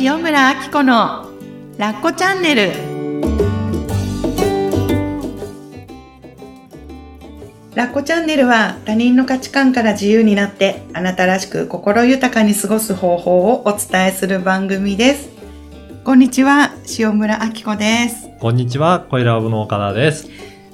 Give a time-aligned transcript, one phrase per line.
[0.00, 1.30] 塩村あき子の
[1.78, 2.72] ラッコチャンネル。
[7.76, 15.28] ラッコチャンネルは他人の価値観から自由になってあなたらしく心豊かに過ごす方法をお伝えする番組です。
[16.02, 18.28] こんにちは塩村あき子です。
[18.40, 20.28] こんにちは、小ラブの岡田です。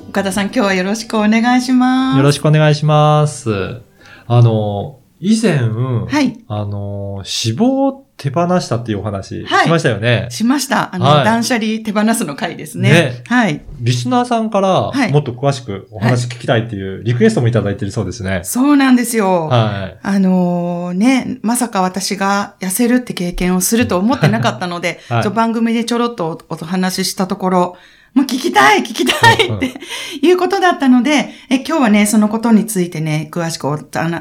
[0.09, 2.17] 岡田さん今日はよろしくお願いします。
[2.17, 3.83] よろしくお願いします。
[4.27, 6.43] あの、以前、はい。
[6.49, 10.27] あの、脂肪を手放したっていうお話はいしましたよね。
[10.29, 10.95] しました。
[10.95, 12.91] あの、はい断捨離手放すの回ですね。
[12.91, 13.63] ねはい。
[13.81, 18.43] リスナーさんからはいもっと詳しくお話聞きたいっていうリクエストもいただいてるそうですね。
[18.45, 19.47] そうなんですよ。
[19.47, 19.99] はい。
[20.03, 27.77] あのーね、まさか私が痩せるって経験をすると思ってなかったので、 はい番組でちょろっとおお話ししたところ、
[28.13, 29.73] もう聞きたい聞きたいって
[30.21, 33.79] いうことだったので、え今日はね、そのことについてね、詳しくお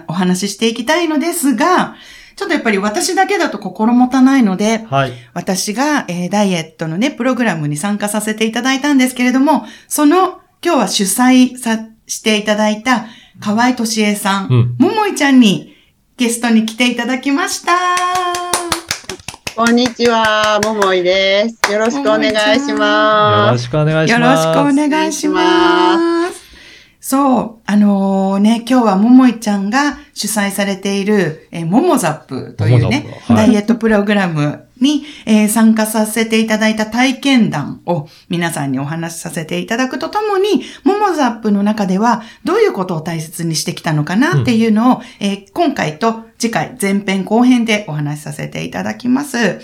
[0.07, 1.95] お話ししていきたいのですが、
[2.39, 5.11] ちょっとやっぱり私だけだと心もたないので、はい。
[5.33, 13.07] 私が、えーダイエットのね、プログラムに参加させていただいたんですけれども、その、今日は主催さ、していただいた、
[13.41, 15.75] 河合敏恵さん、うんももいちゃんに
[16.15, 17.73] ゲストに来ていただきました。
[19.57, 21.69] こんにちは、ももいです。
[21.69, 23.51] よろしくお願いしよます。
[23.51, 24.43] ろしくお願いしよろます。
[24.43, 26.28] しくお願いします。
[27.11, 33.47] そう、あのね、今日はももいちゃんが主催されている、えーモモザップというねはい。
[33.47, 49.61] ダイエットプログラムに、えー参加させていただいた体験談を皆さんにお話しさせていただくとともに、モモザップの中ではどういうことを大切にしてきたのかなっていうのを、えー今回と次回前編後編でお話しさせていただきます。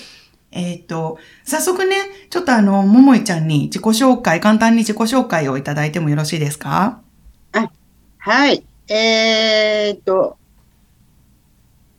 [0.52, 1.96] えっ、と、早速ね、
[2.32, 7.05] ちょっとあの、ももいちゃんに自己紹介、簡単に自己紹介をいただいてもよろしいですか？
[8.26, 8.66] はい。
[8.90, 10.40] えーっと、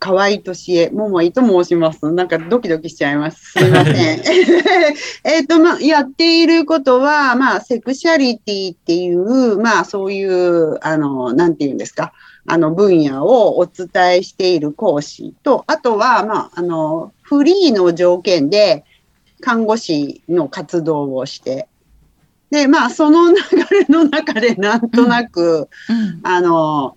[0.00, 2.10] 河合敏恵、ももいと申します。
[2.10, 3.52] なんかドキドキしちゃいます。
[3.52, 3.94] すいません。
[5.22, 12.12] えーっと、まあ、やっていることは、まあ、セクシャリティっていう、まあ、そういう、あの、なんていうんですか、
[12.48, 18.84] あの、分野をお伝えしている講師と、あとは、まあ、あの、フリーの条件で、
[19.40, 21.68] 看護師の活動をして、
[22.56, 23.36] で、まあ、その流
[23.70, 26.20] れの中で、なんとなく、うん。
[26.22, 26.96] あの、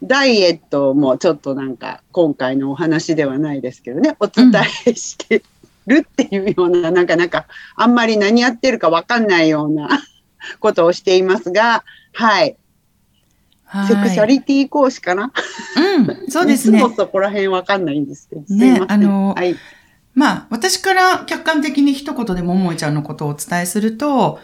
[0.00, 4.52] ダイエットもちょっとなんか、今回のお話ではないですけどね、お伝
[4.86, 5.42] えして
[5.88, 9.88] るっていうような、なんかなんか、あんまり何やってるかわかんないような
[10.60, 11.82] ことをしていますが、
[12.12, 12.56] はい。
[13.64, 13.88] はい。
[13.88, 15.32] セクシャリティ講師かな？
[15.76, 16.88] うん、そうですねいつ。
[16.90, 18.42] もそこら辺わかんないんですけど。
[18.54, 19.56] ねあのはい。
[20.14, 24.38] まあ、私から客観的に一言でももいちゃんのことをお伝えすると、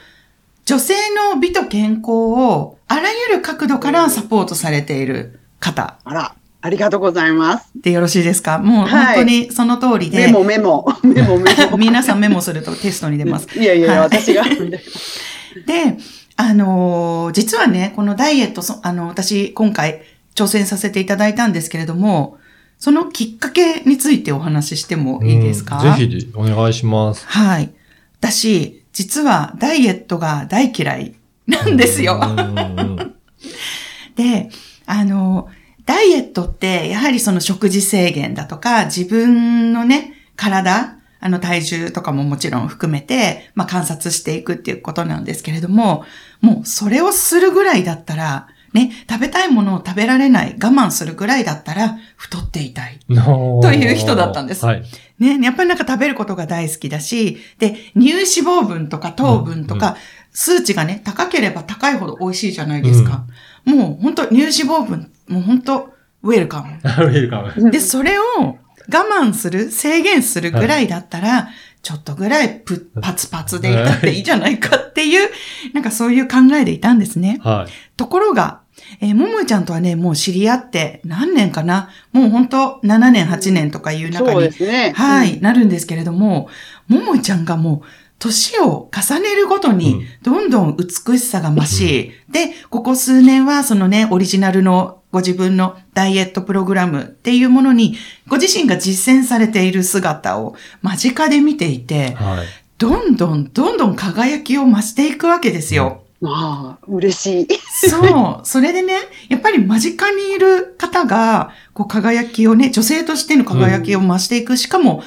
[0.72, 0.94] 女性
[1.34, 7.70] の美と健康をあらゆる角度からサポートされている方あら、ありがとうございます。
[7.78, 8.58] でよろしいですか？
[8.58, 11.76] もうはい本当にその通りで、メモ メモ、メモメモ。
[11.78, 13.48] 皆さんメモするとテストに出ます。
[13.58, 14.44] いやいやいや、はい私が。
[15.66, 15.98] で、
[16.36, 20.00] あのー実はね、このダイエット、そあの、私、今回、
[20.34, 22.38] 挑戦させていただいたんですけれども、
[22.78, 27.26] そのきっかけについてお話ししてもいいですか、うんぜひお願いします。
[27.26, 27.70] はい。
[28.18, 31.14] 私、実はダイエットが大嫌い
[31.46, 32.20] なんですよ。
[34.16, 34.50] で、
[34.86, 35.48] あの、
[35.84, 46.04] ダイエットって、やはりその食事制限だとか、自分のね、体、あの体重とかももちろん含めて、まあ観察していくっていうことなんですけれども、
[46.40, 52.98] もうそれをするぐらいだったら、ね、食べたいものを食べられない、我慢するぐらいだったら、太っていたい。
[53.08, 54.82] という人だったんですはい。
[55.18, 59.96] ね、やっぱりなんか食べることが大好きだし、で、乳脂肪分とか糖分とうんか、
[60.32, 63.24] 数値がね、高ければ高いほど美味しいじゃないですか。
[63.64, 66.78] もう本当乳脂肪分、もう本当ウェルカム。
[66.82, 67.70] ウェルカム。
[67.70, 68.56] で、それを我
[68.88, 71.50] 慢する、制限するぐらいだったら、
[71.82, 75.28] ちょっとぐらいプパツパツでいたっていいじゃないかっていう、
[75.74, 77.40] なんかそういう考えでいたんですね。
[77.42, 77.72] はい。
[77.96, 78.61] ところが、
[79.00, 81.90] えーももいちゃんとはね、もう知り合って何年かな？
[82.12, 84.92] もう本当7年、8年とかいう中そうにですね。
[84.96, 86.48] はい、なるんですけれども、
[86.88, 87.86] ももいちゃんがもう、
[88.18, 97.96] 年を重ねるごとに、どんどん美しさが増し、で、ここ数年はそのね、オリジナルのご自分のダイエットプログラムっていうものに、
[98.28, 102.46] ご自身が実践されている姿を間近で見ていて、はい。
[102.78, 105.84] どんどんどんどん輝きを増していくわけですよ。
[105.86, 107.48] まあ、嬉しい。
[107.88, 108.46] そう。
[108.46, 108.94] それでね、
[109.28, 114.56] やっぱり間近にいる方が、こう輝きをね、女性としての輝きを増していく。
[114.56, 115.02] しかも、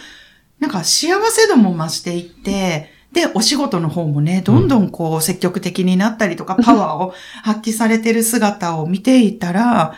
[0.59, 7.13] なんか幸せ度も増していって、で、お仕事の方もね、どんどんこう積極的になったりとか、パワーを
[7.43, 9.95] 発揮されてる姿を見ていたら、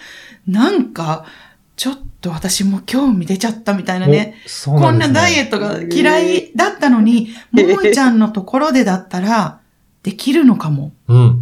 [0.48, 1.26] なんか、
[1.78, 4.36] ちょっと私も興味出ちゃったみたいなね。
[4.46, 9.60] おそうこんなダイエットが嫌いだったのに、 ももいちゃんのところでだったら、
[10.08, 11.30] できるのかもうん。
[11.32, 11.34] っ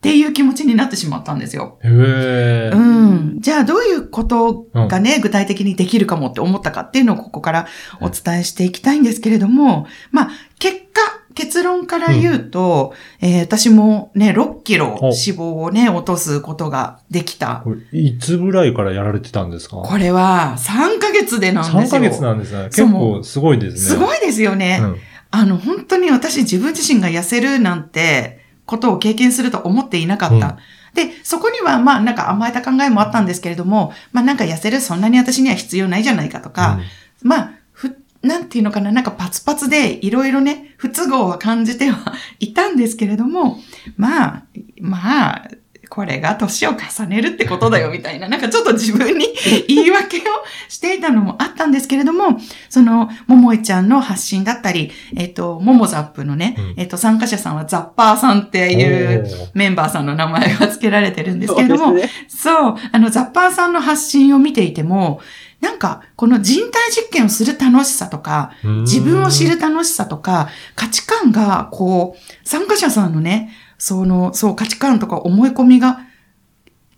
[0.00, 1.78] ていう気持ちになってしまったんですよ。
[1.82, 2.70] へえ。
[2.74, 3.36] うん。
[3.40, 7.66] じゃあどういうことがね、具体的にできるかもって思ったかっていうのをここから
[8.02, 11.00] お伝えしていきたいんですけれども、まあ、結果、
[11.34, 17.62] 結論から言うと、えー私もね、6キロお脂肪をね、落とすことができた。
[17.64, 19.76] これいつぐらいからやられてたんですか？
[19.78, 21.80] これは3ヶ月でなんですよ。
[21.82, 22.64] 3ヶ月なんですね。
[22.64, 23.80] 結構すごいですね。
[23.80, 24.80] すごいですよね。
[24.82, 24.96] うん
[25.34, 30.34] あの、本当に私自分自身が痩せるなんてことを経験すると思っていなかった。
[30.34, 30.56] うん
[30.94, 36.78] で、そこにはまあなんか甘えた考えもあったんですけれども、まあなんか痩せるそんなに私には必要ないじゃないかとか、
[37.20, 43.58] まあ、ふ、なんていうのかな、なんかパツパツでいろいろね、不都合は感じてはいたんですけれども、
[43.96, 44.42] まあ、
[44.80, 45.50] まあ、
[45.94, 49.28] これが年を重ねるってことだよみたいな、なんかちょっと自分に
[49.68, 50.22] 言い訳を
[50.68, 56.74] していたのもあったんですけれども、その、ももいちゃんの発信だったり、えっ、と、ももザップのね、うん。
[56.76, 59.24] えっ、と、参加者さんはザッパーさんっていう
[59.54, 62.10] メンバーさんの名前が付けられてるんですけれども、そうね。
[62.26, 65.20] そう、あの、ザッパーさんの発信を見ていても、
[65.60, 68.50] なんか、この人体実験をする楽しさとか、
[68.82, 76.00] 自分を知る楽しさとか、価値観が、こう、参加者さんのね、その、そう、価値観とか思い込みが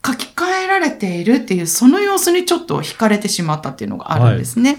[0.05, 4.79] 書き換えられているっていう、その様子にちょっと惹かれてしまったっていうのがあるんですね。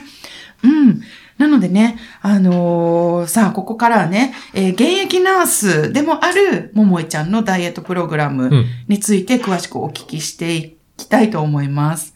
[0.63, 1.01] うん。
[1.37, 8.65] なのでね、あのーさあ、ここからはね、えー現役ナースでもあるももいちゃんのダイエットプログラムうん。
[8.87, 12.15] について詳しくお聞きしていきたいと思います。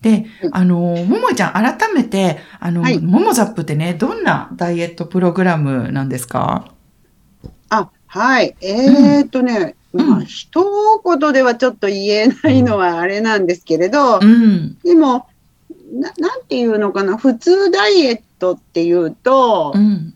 [0.00, 6.72] で、あの、ももいちゃん改めて、あの、はいももザップってね、どんなダイエットプログラムなんですか？
[7.68, 8.56] あ、はい。
[8.60, 10.10] えーっとね、うん。
[10.10, 14.78] まあ、一言ではちょっと言えないのはあれなんですけれど、うん。
[14.82, 15.26] でも、
[15.92, 20.14] ななんていうのかな、普通ダイエットっていうと、うん。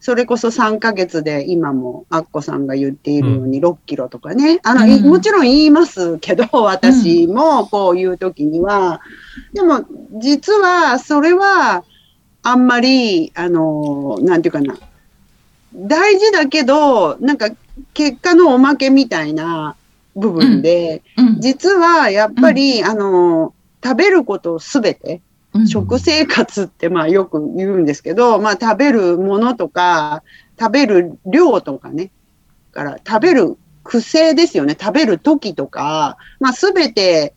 [0.00, 9.02] それこそ3ヶ月で今もアッコさんが言っているように6キロとかね、あの、もちろん言いますけど、私もこういう時には、
[9.52, 9.84] でも
[10.18, 11.84] 実はそれは
[12.42, 14.74] あんまり、あの、なんていうかな、
[15.74, 17.48] 大事だけど、なんか
[17.94, 19.76] 結果のおまけみたいな
[20.16, 21.40] 部分で、うん。
[21.40, 25.20] 実はやっぱり、あの、食べることすべて、
[25.54, 25.68] うん。
[25.68, 30.22] 食生活ってまあよく言うんですけど、まあ食べるものとか、
[30.58, 32.10] 食べる量とかね、
[32.72, 37.34] から食べる癖ですよね、食べる時とか、まあすべて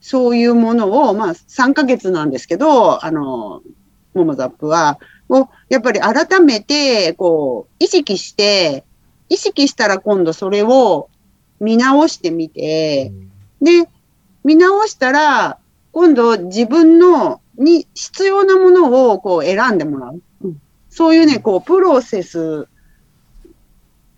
[0.00, 3.62] そういうものを、まあ3ヶ月なんですけど、あの、
[4.14, 4.98] モモザップは、
[5.28, 8.84] をやっぱり改めて、こう、意識して、
[9.28, 11.10] 意識したら今度それを
[11.60, 13.12] 見直してみて、
[13.60, 13.88] で、
[14.44, 15.58] 見直したら、
[15.92, 20.22] 今度自分のに必要なものをこう選んでもらう。
[20.44, 20.60] うん
[20.90, 22.66] そういうね、こう、プロセス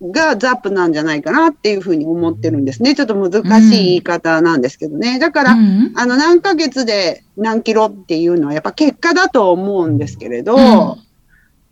[0.03, 2.95] がザップなんじゃないかなっていうふうに思ってるんですね。
[2.95, 5.19] ちょっと難しい言い方なんですけどね。
[5.19, 11.11] だから、うんあの、何ヶ月で何キロっていうのはやっぱ結果だと思うんですけれど、うん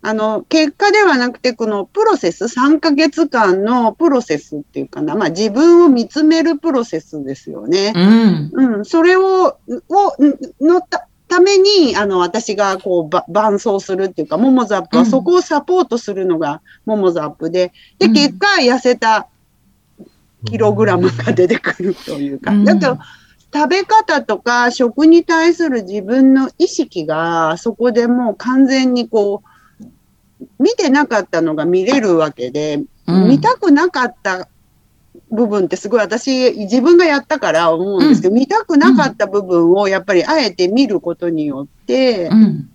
[0.01, 7.93] あの、結果ではなくて、このプロセス、3ヶ月間のプロセスっていうかな、まあ自分を見つめるプロセスですよね。
[7.97, 8.51] うん。
[8.53, 9.57] うん、それを、を、
[10.61, 15.11] のた、ために、あの、私がこう、ば伴走するっていうか、モモザップはうん。
[15.11, 18.13] そこをサポートするのがモモザップで、で、うん。
[18.15, 19.29] 結果、痩せた
[20.47, 22.65] キログラムが出てくるというか、うん。
[22.65, 22.99] だけど、
[23.55, 29.43] 食べ方とか食に対する自分の意識が、そこでもう完全にこ
[29.81, 33.29] う、見てなかったのが見れるわけで、うん。
[33.29, 34.49] 見たくなかった
[35.31, 42.71] 部分ってすごい私、自分がやったから思うんですけど、見たくなかった部分をやっぱりあえて見ることによって、うん。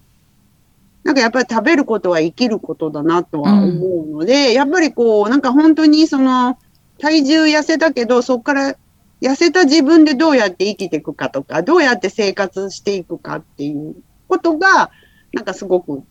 [1.03, 6.57] なんかやっぱり食べることは生きることだなとは思うので、やっぱりこう、なんか本当にその、
[6.99, 8.75] 体重痩せたけど、そこから
[9.21, 13.95] 痩せた自分でどうやって生きていくかとか、どうやって生活していくかっていう
[14.27, 14.91] ことが、
[15.33, 16.03] なんかすごく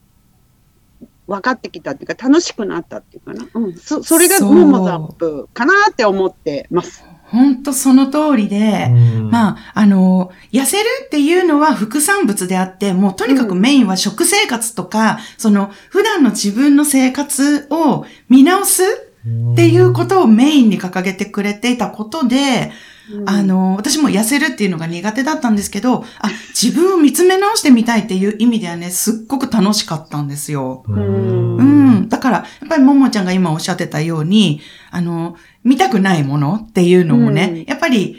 [1.33, 3.49] 分かってきたっていうか、楽しくなったっていうかな。
[3.55, 3.75] うん。
[3.75, 7.05] そ、それがモモザップかなって思ってます。
[7.25, 22.71] 本当その通りで、うんまあ、あの、痩せるっていうのは副産物であって、もうとにかくメインは食生活とか、その普段の自分の生活を見直すっていうことをメインに掲げてくれていたことで、
[23.11, 30.85] うんあ、の、私も痩せるっていうのが苦手だったんですけど、あ、自分を見つめ直してみたいっていう意味ではね、すっごく楽しかったんですよ。
[30.87, 31.63] うんう
[32.01, 32.09] ん。
[32.09, 38.17] だから、やっぱりももちゃんが今おっしゃってたように、あの、見たくないものっていうのもね、うんやっぱり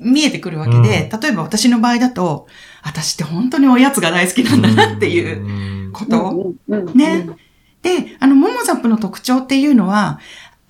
[0.00, 2.46] 見えてくるわけで、例えば私の場合だと、
[2.82, 6.54] 私って本当におやつが大好きなんだなっていううこと。
[6.94, 7.28] ね。
[7.82, 10.20] で、あの、モモザップの特徴っていうのは、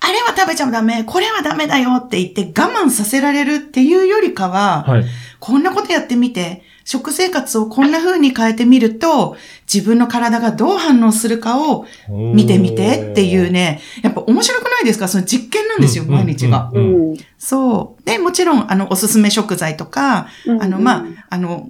[0.01, 5.05] あれは食べちゃダメ、これはダメだよって言って我慢させられるっていうよりかは、はい。
[5.39, 9.37] こんなことやってみて、食生活をこんな風に変えてみると、
[9.71, 15.07] 自分の体がどう反応するかを見てみてっていうね、やっぱ面白くないですか？
[15.07, 16.71] その実験なんですよ、うん毎日が。
[16.73, 17.13] ううん。
[17.13, 18.03] んそう。
[18.05, 20.63] で、もちろん、あの、おすすめ食材とか、うん。
[20.63, 21.69] あの、まあ、あの、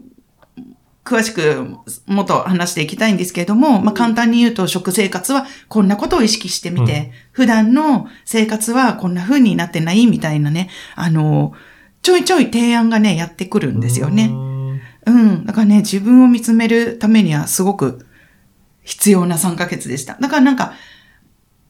[1.10, 1.66] 詳しく
[2.06, 11.54] もっと話していきたいんですけれども、まあ、簡単に言うと食生活はこんなことを意識してみて、うん普段の生活はこんな風になってないみたいなね、あの、
[12.02, 14.26] ちょいちょい提案がね、やってくるんですよね。
[14.26, 14.60] うん
[15.06, 15.46] うん。
[15.46, 18.06] だからね、自分を見つめるためにはすごく
[18.84, 20.18] 必要な3ヶ月でした。
[20.20, 20.74] だからなんか、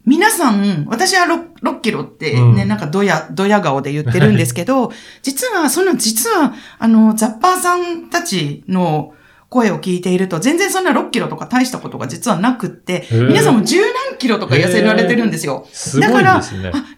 [0.05, 4.91] 皆さん、私は 6, 6キロってね、うんなんかドヤ、ドヤ顔で言ってるんですけど、
[5.22, 9.13] 実は、その実は、あの、ザッパーさんたちの
[9.50, 15.68] 声を聞いていると、全然そんな6キロとか大したことが実はなくって、皆さんも十何キロとか痩せられてるんですよ。
[15.72, 16.36] すごいだから。
[16.38, 16.41] あ、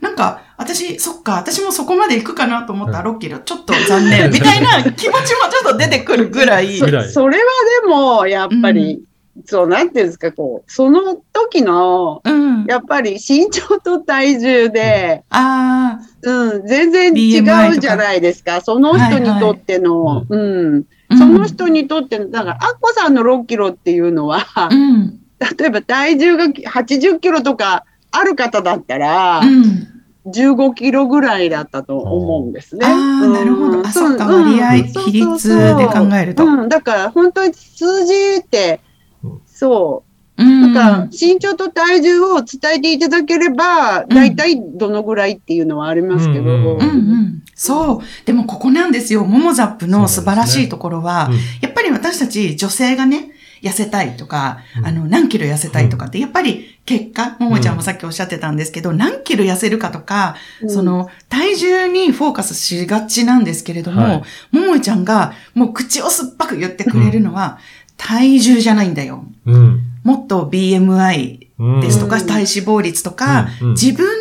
[0.02, 6.78] なんか、私、そっか、私もそこまで行くかなと思ったら6キロ、ちょっと残念、みたいな気持ちもちょっと出てくるぐらい。
[6.78, 7.44] そそれは
[7.84, 9.02] でも、やっぱり、
[9.46, 12.66] そう、なんていうんですか、こう、その時の、うん。
[12.66, 17.40] やっぱり身長と体重で、ああ、うん、全然違
[17.76, 18.62] うじゃないですか。
[18.62, 20.40] その人にとっての、はいうん。
[20.40, 20.84] うん
[21.18, 25.20] その人にとっての、だから、アッコさんの6キロっていうのは、うん。
[25.58, 29.88] 例えば体重が80キロとかある方だったら、うん。
[30.28, 32.86] 15キロぐらいだったと思うんですね。
[32.86, 33.86] ああ、なるほど。
[33.86, 36.46] あ、そっか、割合、比率で考えると。
[36.46, 38.82] うん、だから本当に数字って
[39.24, 40.11] うん、そう
[40.42, 40.68] う。
[40.68, 40.74] ん。
[40.74, 46.42] だから身長と体重を伝えていただければ、だいたいどのぐらいっていうのはありますけど。
[46.42, 47.44] うんうんうんうん。
[47.56, 48.26] そう。
[48.26, 49.24] でもここなんですよ。
[49.26, 53.32] モモザップの素晴らしいところは、うんやっぱり私たち女性がね、
[53.62, 67.60] 痩せたいとか、うんあの、何キロ痩せたいとかって、やっぱり結果、ももちゃんもさっきおっしゃってたんですけど、何キロ痩せるかとか、うんその、体重にフォーカスしがちなんですけれども、はいももちゃんがもう口を酸っぱく言ってくれるのは、
[67.98, 69.26] 体重じゃないんだよ。
[69.46, 69.91] うん。
[70.04, 71.82] もっと BMI うん。
[71.82, 72.26] ですとか、うん。
[72.26, 74.12] 体脂肪率とか、自分の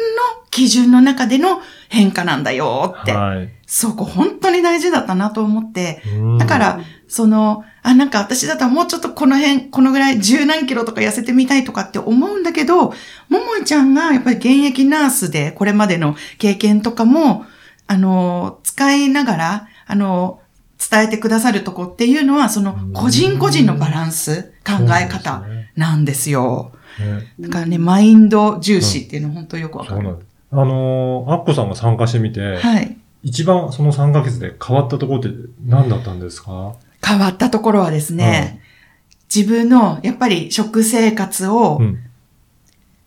[0.50, 3.12] 基準の中での変化なんだよって。
[3.12, 3.48] はい。
[3.66, 6.38] そこ本当に大事だったなと思って、うん。
[6.38, 12.92] だから、その、あ、なんか私だったらもうちょっとこの辺、このぐらい十何キロとか痩せてみたいとかって思うんだけど、も
[13.28, 17.46] もいちゃんがやっぱり現役ナースでこれまでの経験とかも、
[17.86, 20.40] あの、使いながら、あの、
[20.90, 25.44] 伝えてくださるとこっていうのは、その個人個人のバランス、考え方
[25.76, 26.72] なんですよ。
[27.38, 29.96] だからね、マインド重視っていうの本当よくわかる。
[29.96, 30.28] そうなんです。
[30.52, 32.96] あのー、アッコさんが参加してみて、はい。
[33.22, 35.28] 一番その3ヶ月で変わったところって
[35.66, 36.74] 何だったんですか？
[37.06, 38.60] 変わったところはですね、
[39.34, 41.98] 自分のやっぱり食生活をうん。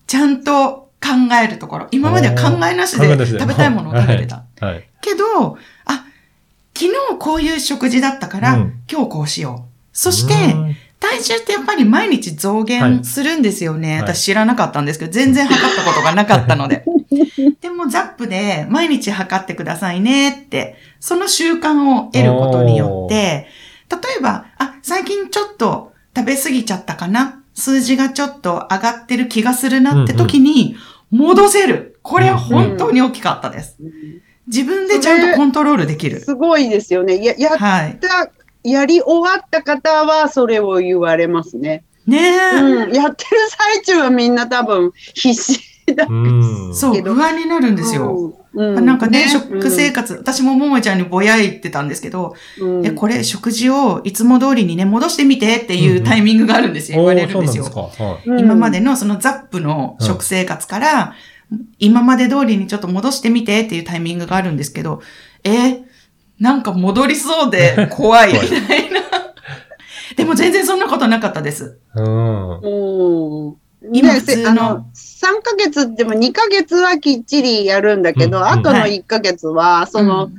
[0.06, 1.88] ちゃんと考えるところ。
[1.90, 4.44] 今までは考えなしで食べたいものを食べてた。
[4.60, 4.88] はい。
[5.00, 6.04] けど、あ、
[6.76, 9.72] 昨日こういう食事だったから、うん今日こうしよう。
[9.92, 13.96] そして、うん体重ってやっぱり毎日増減するんですよね。
[13.96, 16.82] はい私知らなかったんですけど、全然測ったことがなかったので。
[17.60, 23.48] でもザップで毎日測ってくださいねって、その習慣を得ることによって、
[23.90, 27.42] 例えば、あ、最近ちょっと食べ過ぎちゃったかな？
[27.54, 30.74] 数字がちょっと上がってる気がするなって時に、
[31.10, 31.98] 戻せる。
[32.02, 33.76] これは本当に大きかったです。
[34.46, 36.20] 自分でちゃんとコントロールできる。
[36.20, 37.22] すごいですよね。
[37.24, 37.98] や、やっはい。
[38.00, 38.30] た、
[38.62, 41.84] やり終わった方はそれを言われますね。
[42.06, 42.60] ねえ。
[42.60, 42.92] うん。
[42.92, 45.60] やってる最中はみんな多分必死
[45.94, 46.12] だう
[46.70, 46.74] ん。
[46.74, 48.34] そう、不安になるんですよ。。
[48.54, 56.98] うなんかね、食生活、私もももちゃんにぼやいてたんですけど、うんえ、これ食事をいつも通りにね、戻してみてっていうタイミングがあるんですよ。
[56.98, 57.64] 言われるんですよ。
[57.64, 57.80] すか。
[57.80, 58.28] はい。
[58.28, 61.14] うん今までのそのザップの食生活から、
[61.78, 65.02] 今まで通りにちょっと戻してみてっていうタイミングがあるんですけど、
[65.42, 65.82] え、
[66.38, 69.00] なんか戻りそうで怖い みたいな。
[70.16, 71.78] でも全然そんなことなかったです。
[71.94, 73.56] うん。
[73.92, 80.34] 今普通のせあの、3ヶ月でも2ヶ月はきっちりやるんだけど、うんあとのはい1ヶ月は、その、うん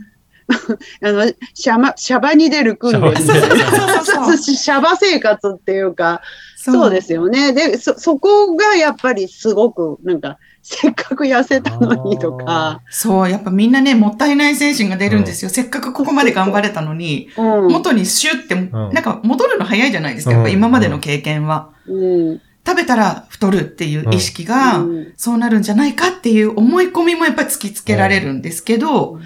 [1.02, 3.16] あの、シャバ、シャバに出る訓練。
[3.16, 6.22] シャバ生活っていうか、
[6.56, 7.54] そうですよね。
[7.54, 15.52] で、そ、そこがやっぱりすごく、なんか、せっかく痩せたのにとか、そう、やっぱみんなね、もったいない精神が出るんですよ。
[15.52, 17.68] せっかくここまで頑張れたのに、うん。
[17.68, 20.32] 元にシュって、んなんか戻るの早いじゃないですか。
[20.32, 21.70] やっぱ今までの経験は。
[21.88, 22.42] うん。
[22.66, 29.20] 食べたら太るっていう意識がうん、そうなるんじゃないかっていう思い込みもやっぱり突きつけられるんですけど、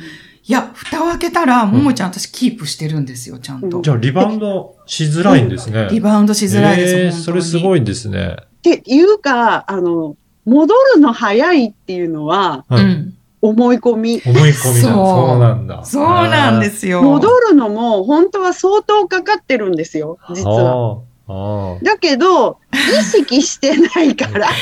[0.43, 3.81] いや、蓋を開けたら、ももちゃん私キープしてるんですよ、ちゃんと。
[3.81, 5.87] じゃあ、リバウンドしづらいんですね。
[5.89, 8.35] リバウンドしづらいです、えーそれすごいですね。
[8.59, 10.17] っていうか、あの、
[10.49, 13.15] 戻るの早いっていうのは、はいうん。
[13.41, 14.21] 思い込み。
[14.25, 14.53] 思い込みだ。
[14.53, 15.85] そうそうなんだ。
[15.85, 17.03] そうなんですよ。
[17.03, 20.95] 戻るのも本当は相当かかってるんですよ、実は。
[20.95, 21.01] は。
[21.27, 21.83] ああ。
[21.83, 24.53] だけど、意識してないから、うん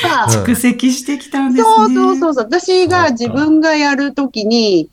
[0.44, 1.74] 蓄積してきたんですね。
[1.74, 2.44] そうそうそうそう。
[2.44, 4.90] 私が自分がやるときに、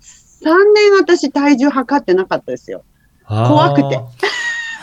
[0.00, 2.84] 3年私体重測ってなかったですよ。
[3.26, 4.04] 怖くてあ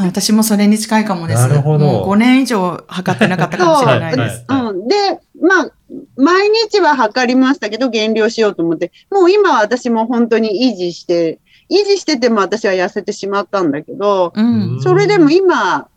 [0.05, 1.47] 私もそれに近いかもです。
[1.47, 4.45] なるほどもう5年以上測ってなかったかもしれないです。
[4.47, 4.87] はいうん。
[4.87, 4.95] で、
[5.41, 5.71] まあ、
[6.15, 14.81] 毎日は測りましたけど、減量しようと思って、もう今は私も本当に維持して、維持してても私は痩せてしまったんだけど、うん。
[14.81, 15.87] それでも今、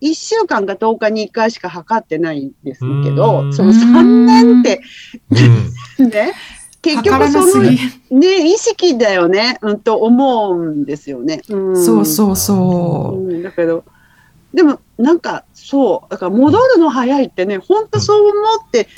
[0.00, 4.80] 1週間か10日に1回しか測ってないんですけうど、んその3年って
[5.98, 6.08] うん。
[6.10, 6.32] ね、
[6.82, 7.62] 結局その。
[7.62, 11.42] ね、意識だよね、うん、と思うんですよね。
[11.48, 13.28] うん、そうそうそう。
[13.28, 13.84] うん、だけど、
[14.54, 18.30] でもなんかそう、だから戻るの早いってね、本当そう思
[18.66, 18.88] って、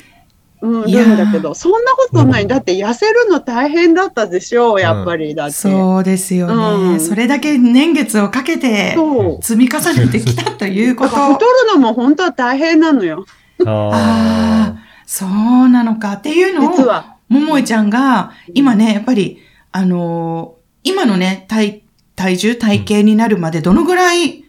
[0.61, 2.47] うん、いるんだけど、そんなことない。
[2.47, 5.33] だって痩せるの大変だったでしょう、やっぱり。
[5.33, 5.53] だって。
[5.53, 6.53] そうですよね、
[6.93, 8.95] うんそれだけ年月をかけて。
[9.41, 11.15] 積み重ねてきたということ。
[11.33, 13.25] 太るのも本当は大変なのよ、
[13.65, 17.15] ああ、そうなのかっていうのを、実は。
[17.31, 19.39] ももいちゃんが、今ね、やっぱり、
[19.71, 21.83] あのー今のね、体、
[22.15, 24.45] 体重、体型になるまでどのぐらい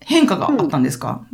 [0.00, 1.26] 変化があったんですか、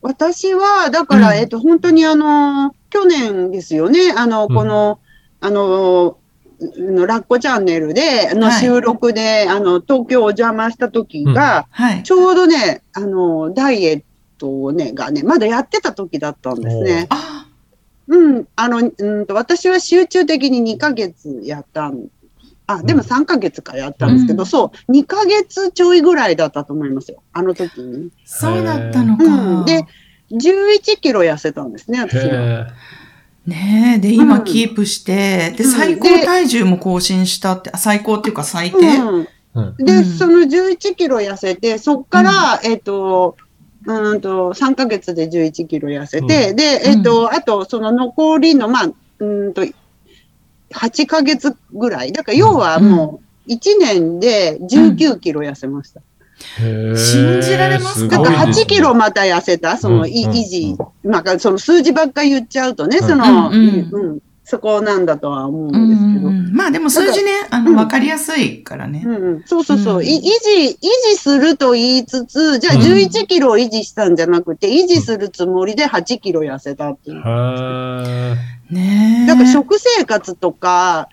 [0.00, 1.36] 私は、だから、うん。
[1.36, 4.54] えっと、本当にあの、去年ですよね、あの、うん。
[4.54, 4.98] この、
[5.40, 6.16] あの、
[6.60, 8.60] のラッコチャンネルで、あのはい。
[8.60, 12.02] 収録で、あの、東京お邪魔した時が、はい。
[12.02, 14.02] ちょうどね、あの、ダイエッ
[14.38, 17.06] トをね、がね、まだやってた時だったんですね。
[17.10, 17.31] あ、
[18.08, 22.06] うん、あの、うんと、私は集中的に2ヶ月やったん。
[22.66, 24.46] あ、でも3ヶ月かやったんですけど、うん。
[24.46, 27.22] そう、2ヶ月ちょいぐらいだったと思いますよ。
[27.32, 28.10] あの時に。
[28.24, 29.24] そうだったのか。
[29.24, 29.64] うん。
[29.64, 29.86] で
[30.32, 32.66] 11キロ痩せたんですね、私は。
[32.66, 32.66] へ
[33.46, 35.70] ねえ、で、今キープして、で、うん。
[35.70, 39.28] 最高体重も更新したって、あ最高っていうか最低、うん。
[39.54, 39.76] うん。
[39.84, 40.04] で、うん。
[40.04, 43.36] その11キロ痩せて、そっから、えっ、と、
[43.86, 49.62] うーんと、3ヶ月で11キロ痩せて、うで、えっ、と、あと、その残りの、まあ、うーんと、
[50.72, 52.12] 8ヶ月ぐらい。
[52.12, 56.00] だから、要はもう、1年で19キロ痩せました。
[56.96, 58.18] 信じられますか？
[58.18, 58.66] だから8すごいですね。
[58.66, 60.76] キロまた痩せた、その、いうん維持。
[61.04, 63.90] まあ、その数字ばっかり言っちゃうとね、うんその、うんうん。
[63.92, 66.30] うんそこなんだとは思うんうですけど。
[66.30, 69.02] んうんまあでも数字ね、あの、うんわかりやすいからね。
[69.06, 70.28] うんうん、そうそうそう、うんい維持、
[70.68, 70.76] 維
[71.10, 78.36] 持すると言いつつ、じゃあうん11キロを維持したんじゃなくて、維持するつもりで8キロ痩せたっていう。
[78.70, 79.26] ねえ。
[79.26, 81.08] だから食生活とか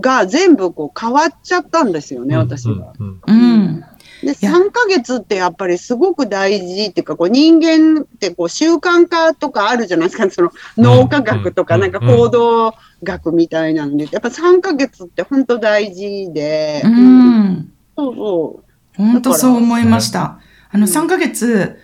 [0.00, 2.92] が全部こう変わっちゃったんですよね、私は。
[2.98, 3.84] うんうん。
[4.22, 17.72] で、や3ヶ月ってやっぱりすごく大事っていうか、こう人間ってこう習慣化とかあるじゃないですか、その脳科学とかうんなんか行動学みたいなんで、やっぱ3ヶ月って本当大事で、ううんん。
[17.96, 18.64] そうそう。
[18.96, 20.38] 本当そう思いました。
[20.70, 21.78] あの、うん3ヶ月、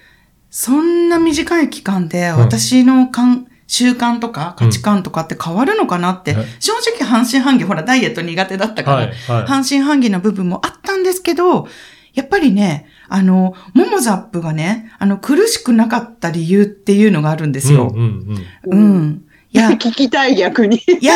[0.51, 9.47] そんな短い期間で、ん私の感習慣とか価値観とかって変わるのかなって、はい正直半信半疑、ほら、ダイエット苦手だったから。
[9.47, 11.69] 半信半疑な部分もあったんですけど、
[12.15, 17.93] やっぱりね、あの、モモザップがね、あの、苦しくなかった理由っていうのがあるんですよ。
[17.95, 18.37] うん
[18.69, 19.25] うんうん。
[19.53, 20.83] いや、 聞きたい逆に。
[21.01, 21.15] いや、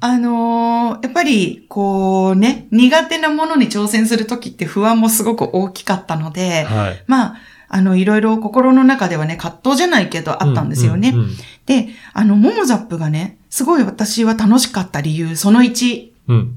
[0.00, 7.02] あのーやっぱり、こうね、苦手なものに挑戦するときって不安もすごく大きかったので、はい。
[7.06, 7.36] まあ、
[7.68, 11.10] あの、いろいろ心の中ではね、葛藤じゃないけどあったんですよね。
[11.10, 11.30] うんうん
[11.66, 16.54] で、あの、モモザップがね、すごい私は楽しかった理由、その1、うん。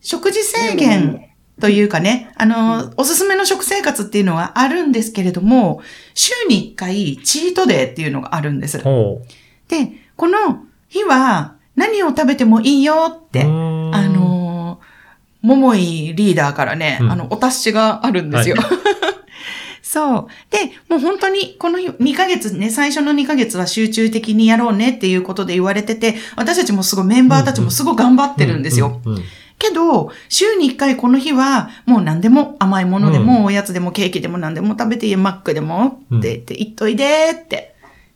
[0.00, 1.25] 食事制限
[1.60, 5.82] というかね、あの、おすすめの食生活っていうのはあるんですけれども、
[6.14, 8.78] 週に1回チートデーっていうのがあるんです。
[8.80, 9.22] ほ
[9.68, 13.44] で、この日は何を食べてもいいよって、う。
[13.44, 18.56] ああ、のー、桃井リーダーからね、うんあの、お達しがあるんですよ。
[19.80, 20.26] そう。
[20.50, 29.00] で、もう本当にこの2ヶ月ね、最初の2ヶ月は集中的にやろうねっていうことで言われてて、私たちもすごいメンバーたちもすごい頑張ってるんですよ。
[29.06, 29.14] うん。
[29.14, 29.22] うん
[29.58, 37.74] けど、週に1回この日は、もう何でも甘いものでも、おやつでもケーキでも何でも食べていい、マックでもって言って、言っといでって。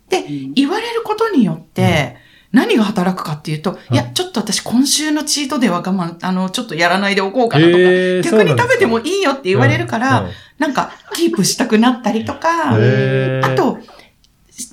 [0.09, 0.25] で、
[0.55, 2.17] 言われることによって、
[2.53, 3.95] 何が働くかっていうと、うん。
[3.95, 10.31] いや、ちょっと私今週のチートでは我慢、あの、ちょっとやらないでおこうかなとか、へー逆に食べてもいいいよって言われるから、うん。
[10.59, 13.53] なんか、キープしたくなったりとか、へー。
[13.53, 13.79] あと、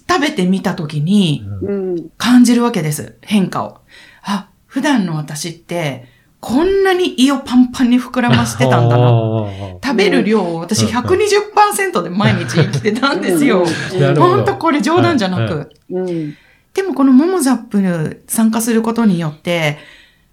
[0.10, 1.46] 食べてみたときに。
[2.18, 3.78] 感じるわけです、変化を。
[4.24, 9.06] あ、普段の私って、こんなに胃をパンパンに膨らましてたんだな。
[9.06, 9.48] な
[9.84, 13.66] 食べる量を私うん120%で毎日生きてたんですよ。
[14.18, 15.70] ほんとこれ冗談じゃなはいく。
[15.90, 16.36] うん。
[16.74, 19.80] でもこのモモザップ参加することによって、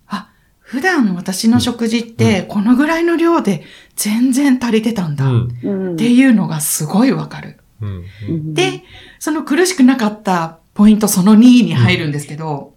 [0.06, 3.64] あ、普段私の食事ってこのぐらいの量で
[3.96, 5.24] 全然足りてたんだ。
[5.24, 5.48] っうん。
[5.62, 5.96] うん。
[5.96, 7.58] ていうのがすごいわかる。
[7.80, 8.04] うん。
[8.28, 8.84] うん、で、
[9.18, 12.74] その苦しくなかったポイントその2に入るんですけど、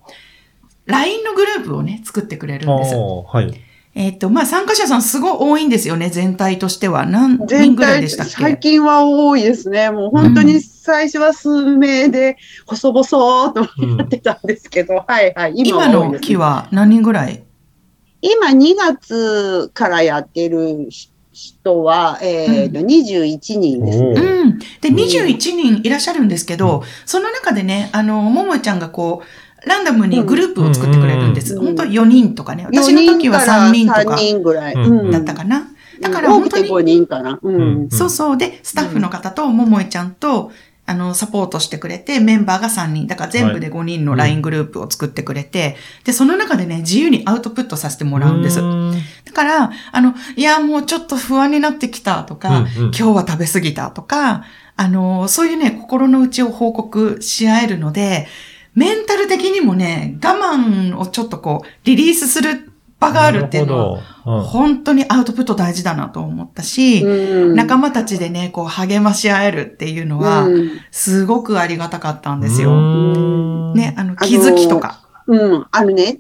[0.88, 2.96] LINE のグループをね、作ってくれるんです。
[2.96, 3.54] はい。
[3.94, 7.06] えっ、と、まあ、参加者さんすごい多いんですよね、全体としては。
[7.06, 9.90] 何人全ぐらい体、でしたっ最け近は多いですね。
[9.90, 15.54] もう本当に最初は数名で、細々とうんやってたんですけど、はいはい。
[15.56, 17.44] 今は多いです、の期は何人ぐらい？
[18.22, 20.90] 今2月からやってる
[21.32, 24.22] 人は、えっ、と、21人ですおね。
[24.22, 24.60] うん。
[24.60, 29.28] で、うん21人いらっしゃるんですけど、その中でね、あの、ももちゃんがこう、
[29.68, 31.56] ランダムにグループを作ってくれるんです。
[31.56, 32.66] うん本当4人とかね。
[32.68, 34.74] 4私の時は3人と3か人ぐらい。
[34.74, 35.70] うんだったかな。
[36.00, 37.40] だから本当に、5人かな。
[37.90, 38.38] そうそう。
[38.38, 40.52] で、スタッフの方とももいちゃんと、
[40.90, 43.08] あの、サポートしてくれて、メンバーが3人。
[43.08, 45.76] だから全部で5人の LINE グループを作ってくれて、
[46.06, 48.62] で、その中でね、自由にアウトプットさせてもらうんです。
[48.62, 48.94] ん
[49.26, 54.46] だから、あの、いや、もうちょっと不安になってきたとか、うんうん今日は食べ過ぎたとか、
[54.78, 58.28] あの、そういうね、心の内を報告し合えるので、
[58.78, 64.02] メンタル的にもね、我慢をちょっとこう、リリースする場があるっていうのは、
[64.44, 67.56] 本当にアウトプット大事だなと思ったし、うん。
[67.56, 70.70] 仲間たちでね、こう、励まし合えるっていうのは、うん。
[70.92, 72.72] すごくありがたかったんですうよ。
[72.72, 73.74] ん。
[73.74, 75.02] ね、あの、気づきとか。
[75.26, 76.12] うん、あのね、は、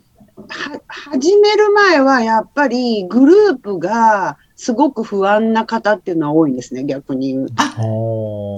[1.11, 7.53] 始める前はやっぱりグループがすごく不安な方っていうのは多いんですね、逆に言うと。
[7.57, 7.73] あ、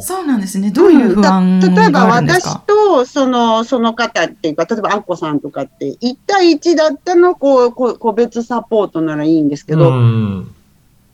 [0.01, 0.71] そうなんですね。
[0.71, 10.55] どういう不安た例えばがあるんです私かとその、その方っていうか、例えばアッコさんとかって、1対1だったのこう、こう個別サポートならいいんですけど、うん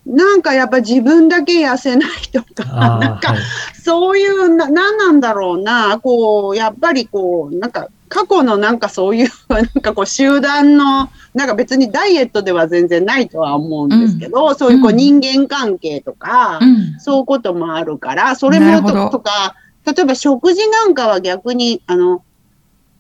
[0.06, 2.64] なんかやっぱ自分だけ痩せないとか、
[3.00, 3.42] なんかはい。
[3.82, 14.98] そういうな、なんなんだろうな、こう、やっぱりこう、なんか、過去のなんかそういう、 なんかこう、集団の、なんか別にダイエットでは全然ないとは思うんですけど、そういうこう、うん。
[14.98, 17.00] 人間関係とか、うん。
[17.00, 22.22] そういうこともあるから、それもととか、例えば食事なんかは逆に、あの、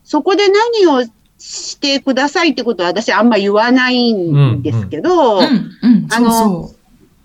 [0.04, 6.72] そこで何をしてくださいってことは私あんま言わないんですけど、うん、うん、あの。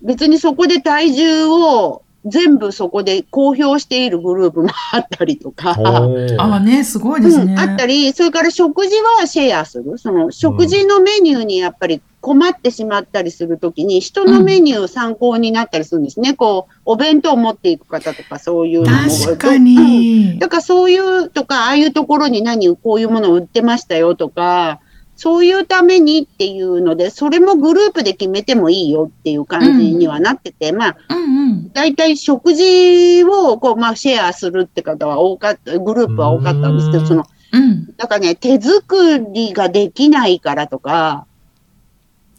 [0.01, 7.53] 別にそこで体重を全部そこで公表しているグループもあったりとか、ああね、すごいですね。
[7.53, 9.97] うん、あったり、それから食事はシェアする。
[9.97, 16.35] その食事のメニューにやっぱり困ってしまったりするときに、人のメニュー参考になったりするんですね。
[16.35, 18.97] こう、お弁当を持っていく方とかそういうのも。
[19.09, 20.37] 確かうんに。
[20.37, 24.79] だからそういうとか、ああいうところに何、こういうものを売ってましたよとか、
[25.21, 31.71] そういうためにっていうので、それもグループで決めてもいいよっていう感じにはなってて、まあ、うんうん。
[31.73, 37.07] 大体食事をこう、まあ、シェアするって方は多かった、グループは多かったんですけど、うん。
[37.07, 37.95] その、うん。
[37.97, 41.27] だからね、手作りができないからとか、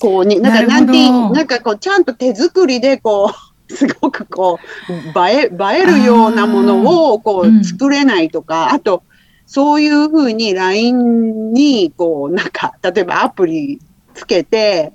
[0.00, 3.32] こうね、なんか、なんてなんかこう、ちゃんと手作りでこう、
[3.72, 7.60] すごくこう、映え、映えるようなものをこうん。
[7.60, 9.04] う、作れないとか、あと、
[9.46, 13.80] そういうふうに LINE に、こう、なんか、例えばアプリ
[14.14, 14.92] つけて、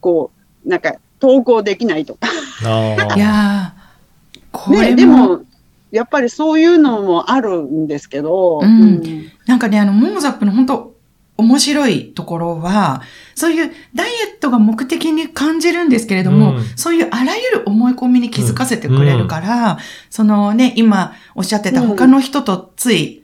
[0.00, 0.30] こ
[0.64, 2.28] う、なんか、投稿できないとか。
[3.16, 5.42] いやー、これね、でも、
[5.90, 9.30] やっぱりそういうのもあるんですけど、うん。
[9.46, 10.94] なんかね、あの、モモザップの本当
[11.36, 13.02] 面白いところは、
[13.34, 16.64] そういうダイエットが目的に感じるんですけれども、うん。
[16.76, 19.78] そういうあらゆる思い込みに気づかせてくれるから、
[20.10, 23.19] そのね、今おっしゃってた他の人とつい、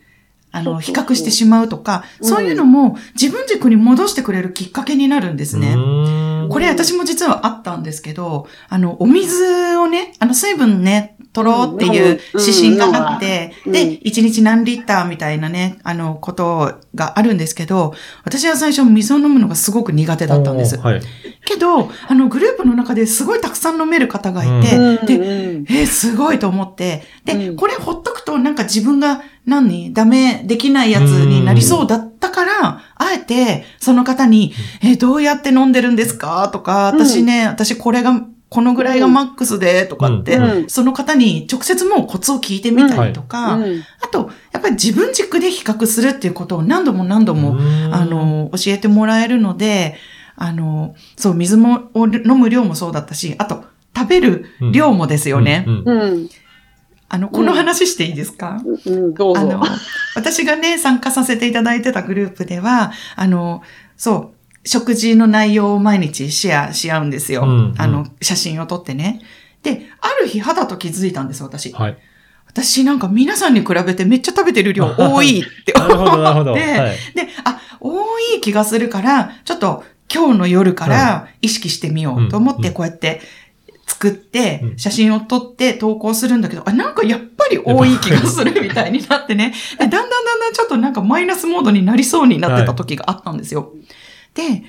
[0.57, 2.29] あの、比較してしまうとか、うん。
[2.29, 5.75] そういうのも自分軸に戻してくれるきっかけになるんですね。
[5.75, 6.49] うん。
[6.51, 17.95] これ私も実はあったんですけど、あの、お水をね、あの、水分ね、取ろうっていう指針があって、うんで、うん1日何リッターみたいなね、あの、ことがあるんですけど、
[18.25, 20.79] 私は最初水を飲むのがすごく苦手だったんです。
[20.79, 21.03] はい。
[21.45, 25.21] けど、あの、グループの中ですごいたくさん飲める方がいて、うんで、う
[25.61, 27.03] んえーすごいと思って。
[27.25, 36.49] で、うんこれほっとくとなんか自分が何ダメできないやつになりそうだったから、あえてその方に、えーどうやって飲んでるんですか？
[36.53, 40.71] とか、うん私ね、私これが、このぐらいがマックスで、とかって、うん。
[40.71, 43.83] その方に直接もうコツを聞いてみたりとか、うん。
[44.01, 47.95] あと、やっぱり自分軸で比較するっていうことを何度も何度も、うん。
[47.95, 49.97] あ、の、教えてもらえるので、
[50.37, 53.65] あの、そう、水も、を飲む量もそうだったし、あと、
[53.97, 55.65] 食べる量もですよね。
[55.67, 55.83] うん。
[55.85, 56.01] うん。
[56.01, 56.29] うん。
[57.09, 59.41] あの、この話していいですか、うん、どうぞ。
[59.41, 59.63] あの。、
[60.15, 63.63] 私がね、参加させていただいてたグループでは、あの、
[63.97, 64.36] そう、
[64.67, 67.43] 食事の内容を毎日シェアし合うんですよ。
[67.43, 69.23] うんうんあの、写真を撮ってね。
[69.63, 71.73] で、ある日肌と気づいたんです、私。
[71.73, 71.99] はい。
[72.47, 76.53] 私なんか皆さんに比べてめっちゃ食べてる量 多いってなるほど、なるほど。
[76.53, 76.97] 思って、はい。
[77.15, 78.01] で、あ、多
[78.37, 83.21] い気がするから、ちょっと今日の夜から意識してみようと思って、うんこうやって
[83.87, 89.55] 作ってう、ん写真を撮って投稿するんだけど、あ、なんかやっぱり多い気がするみたいになってね。
[89.79, 93.73] でだんだんだんだんちょっとなんかマイナスモードになりそうになってた時があったんですよ。
[93.73, 94.06] で、な
[94.43, 94.65] ん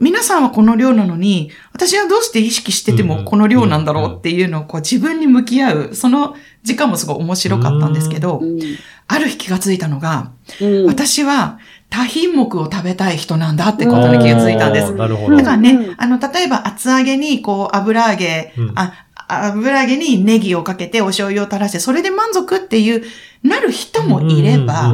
[0.00, 8.58] 皆さんはこの量なのに、私はどうして意識しててもこの量なんだろうっていうのをこう自分に向き合う、その時間もすごい面白かったんですけどう、ん。
[9.06, 10.86] ある日気がついたのが、うん。
[10.86, 11.58] 私は
[11.90, 14.96] 多品目を食べたい人なんだってことに気がついたんです。
[14.96, 15.94] だからね、うん。
[15.96, 18.72] あの、例えば厚揚げにこう油揚げ、うん。
[18.74, 18.92] あ、
[19.28, 23.04] 油揚げにネギをかけてお醤油を垂らして、それで満足っていう、
[23.42, 24.92] なる人もいれば、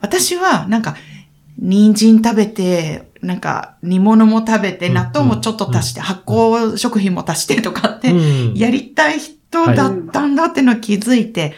[0.00, 0.96] 私はなんか、
[1.60, 11.54] 人参食べて、なんか煮物も食べて、うん納豆もちょっと足して、発酵食品も足してとかって、うんやりたい人だったんだってのを気づいて、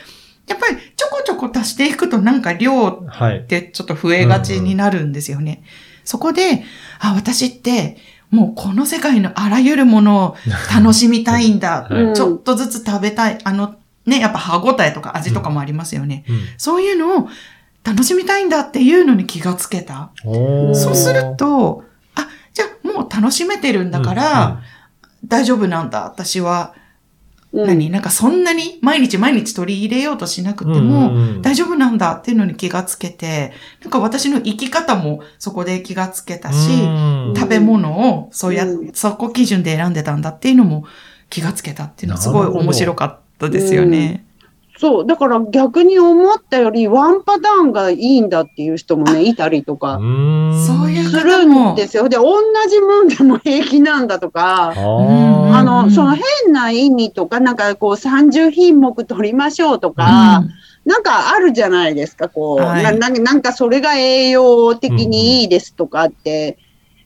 [0.46, 3.42] やっぱりちょこちょこ足していくとなんか量はいっ。
[3.42, 5.62] てちょっと増えがちになるんですよね。
[6.04, 6.64] そこで、
[6.98, 7.98] あ、私って、
[8.30, 10.36] もうこの世界のあらゆるものを
[10.74, 11.88] 楽しみたいんだ。
[11.90, 13.38] はいちょっとずつ食べたい。
[13.44, 16.24] あの、ね、やっぱ歯応えとか味とかもありますよね。
[16.28, 17.28] うんそういうのを
[17.84, 20.10] 楽しみたいんだっていうのに気がつけた。
[20.22, 24.60] そうすると、あ、じゃあもう楽しめてるんだから、
[25.26, 26.04] 大丈夫なんだ。
[26.04, 26.74] 私は、
[27.52, 27.66] うん。
[27.66, 27.90] 何？
[27.90, 38.92] なんかそんなに毎日毎日取り入れようとしなくてうんも、大丈夫なんだっていうのに気がつけて、なんか私の生き方もそこで気がつけたし、うん食べ物をそうや、うん。
[38.92, 40.84] そこ基準で選んでたんだっていうのも
[41.28, 44.24] 気がつけたっていうのはすごい面白かったですよね。
[44.80, 50.66] そう、だから逆に思ったよりワンパターンがいいんだっていう人もね、いたりとかうん。
[50.66, 52.08] そういうするんですよ。
[52.08, 54.74] で、同じもんでも平気なんだとか、あ
[55.62, 60.44] の、その変な意味とか、なんかこう30品目取りましょうとか、
[60.86, 62.82] なんかあるじゃないですか、こう、はい。
[62.82, 66.56] なななんかそれが栄養的にいいですとかって、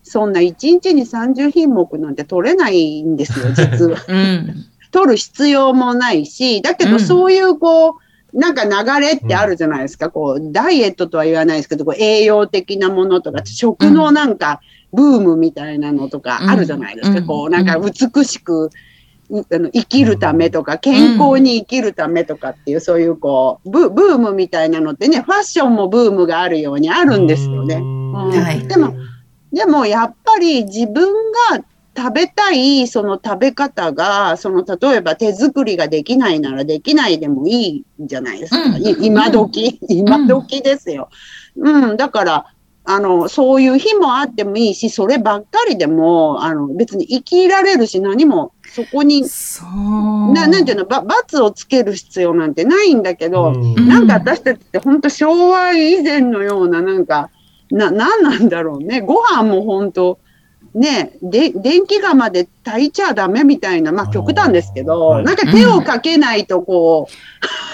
[0.05, 3.99] そんな1日に30品目なんて取れないんですよ、実は。
[4.07, 4.67] うん。
[4.95, 5.01] うん。
[5.01, 10.11] 取る必要もないし、だけうんどそういうこう、なんか流れってあるじゃないですか。
[10.11, 14.61] こう、ダイエットとは言わないですけど、こう栄養的なものとか、食のなんか、
[14.93, 17.19] ブームみたいなのとかあるじゃないですか。
[17.19, 18.71] うんこう、なんか美しく、
[19.31, 27.77] うあの生きるためとか、健康に生きるためとかっていう、そういうこう、ブブームみたいなのってね、ファッションもブームがあるようにあるんですよね。
[27.77, 28.95] うんはいでも、
[29.53, 31.13] でもやっぱり自分
[31.51, 31.65] が
[31.97, 38.63] 食べたいその食べ方が、その例えば手作りができないならできないでもいいんじゃないですか。
[38.63, 41.09] うんい今時、今時ですよ。
[41.57, 42.47] うん、だから、
[42.87, 50.33] あの、そういう日もあってもいいし、そればっかりでも、あの、別に生きられるし、何もそこに、そう。
[50.35, 57.31] ななんていうの、ば罰をつける必要なんてないんだけど、うんなんか私たちって本当昭和以前のようななんか、
[57.71, 59.01] な、なんなんだろうね。
[59.01, 60.19] ご飯も本当
[60.75, 67.09] ね、で、電気釜で炊いちゃダメみたいな、まあ極端ですけど、はいなんか手をかけないとこ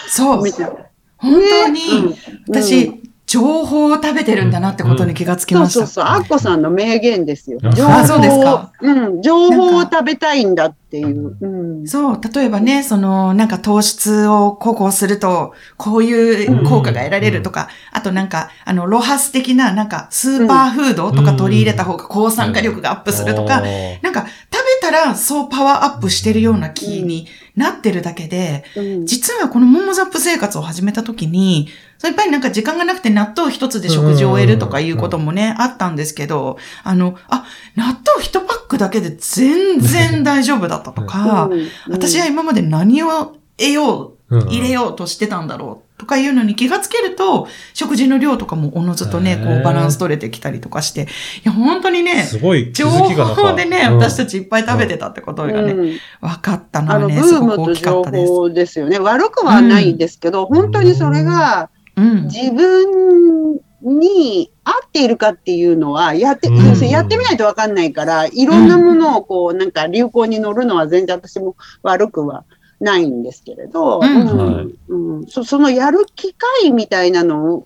[0.07, 0.53] そうう、み。
[0.53, 0.73] たいな。
[1.17, 2.17] 本当に、ね
[2.49, 5.81] 私、うん情報を食べてるんだなってことに気がつきました。
[5.81, 7.61] そうそうそう、アッコさんの名言ですよ。
[7.63, 8.73] あ情報あそうですか。
[8.81, 11.37] うん、情報を食べたいんだっていう。
[11.41, 11.87] うん。
[11.87, 23.63] そう、例えばね、その、なんか糖質を濃くすると、こういう効果が得られるとか、あとなんか、あの、ロハス的な、なんか、スーパーフードとか取り入れた方が抗酸化力がアップするとか、
[24.03, 27.29] なんか、食べたらそうパワーアップしてるような気に
[27.61, 29.07] なってるだけで、うん。
[29.07, 31.69] 実はこのモモザップ生活を始めた時に、
[32.03, 37.45] やっぱりなんか時間がなくて納豆一つで食事を終えるとかいうこともね、あったんですけど、あの、あ、
[37.77, 41.69] 納豆一パックだけで全然大丈夫だったとか、うん。
[41.91, 51.07] 私は今まで何を得よう、うん入れようとしてたんだろうとかいうのに気がつけると、食事の量とかもおのずとね、こうバランス取れてきたりとかして、い
[51.45, 53.99] や、本当にね、すごい気情報でね、うん。
[53.99, 55.99] 私たちいっぱい食べてたってことがね、うん。
[56.21, 58.29] 分かったのあの、ブはね、すームとごく大きか情ったです。
[58.29, 58.99] 報ですよね。
[58.99, 62.25] 悪くはないですけど、本当にそれがうん。
[62.25, 66.69] 自分に合っているかっていうのは、やって、うん。
[66.69, 72.45] 要するにやってみないとわかんないから、いろんなものをこう、なんか流行に乗るのは全然私も悪くは
[72.81, 77.65] ないんですけれど、うんはいうんそそのやる機会みたいなの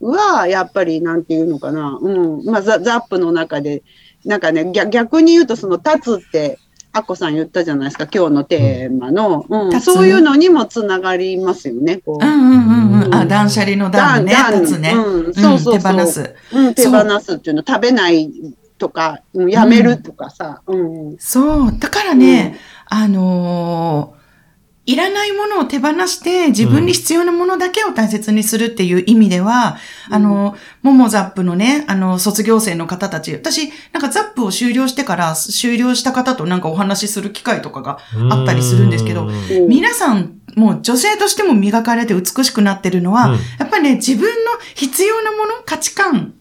[0.00, 3.82] は、やっぱりなんていうのかな、うん、まあザザップの中で、
[4.24, 6.58] なんかね、逆逆に言うと、その立つって、
[6.92, 12.24] アッコさん言ったじゃないですか、今日のテーマの、うんそういうのにもつながりますよね、こう。
[12.24, 13.04] うんうんうんう。
[13.04, 14.92] うんんあ、断捨離の断ね、断立つね。
[14.92, 15.94] うん、そうそうそう。
[15.94, 16.34] 手放す。
[16.52, 18.30] うん、手放すっていうの、食べない
[18.76, 20.62] とか、うん、やめるとかさ。
[20.66, 20.76] う
[21.12, 21.16] ん。
[21.18, 21.78] そう。
[21.78, 24.21] だからね、あのー
[24.84, 29.76] いらないものを手放して自分に必要なものだけを大切にするっていう意味では、
[30.08, 30.14] うん。
[30.14, 37.98] あの、モモザップのね、あの、卒業生の方たち、私、なんかザップを終了してから、終了した方となんかお話しする機会とかが
[38.30, 39.28] あったりするんですけど
[39.68, 43.38] 皆さん、もう女性としても磨かれて美しくなってるのは、うん。
[43.60, 46.34] やっぱりね、自分の必要なもの、価値観、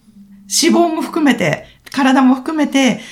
[0.49, 3.03] 脂肪も含めて、体も含めて、す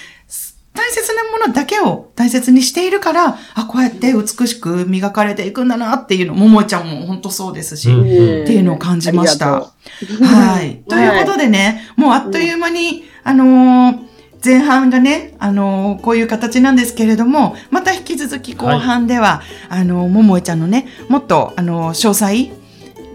[0.79, 8.43] 大切なものだけを大切にしているから、あ、こうやって美しく磨かれていくんだなっていうの、ももちゃんも本当そうですし、うん。
[8.43, 9.51] っていうのを感じました。
[9.51, 10.81] はい。
[10.87, 14.09] ということでね、もうあっという間に、あのー
[14.41, 22.58] 前半がね、あのーこういう形なんですけれども、また引き続き後半では、あのーももえちゃんのね、もっと、あのー詳細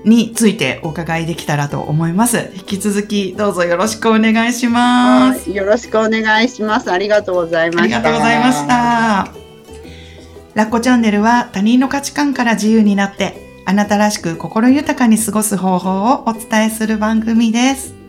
[0.05, 2.51] についてお伺いできたらと思います。
[2.55, 5.49] 引き続きどうぞよろしくお願いします。
[5.49, 6.91] はいよろしくお願いします。
[6.91, 7.97] ありがとうございました。
[7.97, 8.67] ありがとうございまし。
[8.67, 9.45] た。
[10.55, 18.04] ラッコチャンネルは他人の価値観から自由になって、あなたらしく心豊かに過ごす方法をお伝えする番組です。